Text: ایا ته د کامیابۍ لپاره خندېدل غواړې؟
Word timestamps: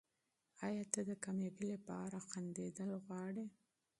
ایا 0.65 0.83
ته 0.93 0.99
د 1.09 1.11
کامیابۍ 1.23 1.65
لپاره 1.75 2.17
خندېدل 2.29 2.89
غواړې؟ 3.05 3.45